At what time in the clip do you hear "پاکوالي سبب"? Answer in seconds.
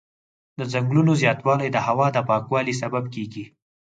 2.29-3.03